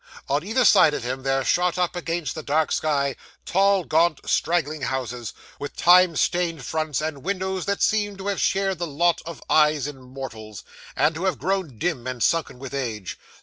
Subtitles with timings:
[0.27, 3.15] On either side of him, there shot up against the dark sky,
[3.45, 8.79] tall, gaunt, straggling houses, with time stained fronts, and windows that seemed to have shared
[8.79, 10.63] the lot of eyes in mortals,
[10.95, 13.19] and to have grown dim and sunken with age.